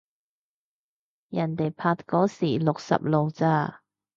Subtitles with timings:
[1.29, 3.81] 人哋拍嗰時六十路咋